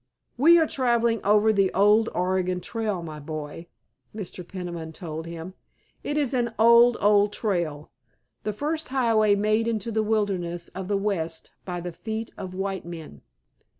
"We 0.35 0.57
are 0.57 0.65
traveling 0.65 1.23
over 1.23 1.53
the 1.53 1.71
old 1.75 2.09
Oregon 2.15 2.59
Trail, 2.59 3.03
my 3.03 3.19
boy," 3.19 3.67
Mr. 4.15 4.43
Peniman 4.43 4.93
told 4.93 5.27
him. 5.27 5.53
"It 6.03 6.17
is 6.17 6.33
an 6.33 6.55
old, 6.57 6.97
old 6.99 7.31
trail, 7.33 7.91
the 8.41 8.51
first 8.51 8.89
highway 8.89 9.35
made 9.35 9.67
into 9.67 9.91
the 9.91 10.01
wilderness 10.01 10.69
of 10.69 10.87
the 10.87 10.97
west 10.97 11.51
by 11.65 11.81
the 11.81 11.91
feet 11.93 12.31
of 12.35 12.55
white 12.55 12.83
men." 12.83 13.21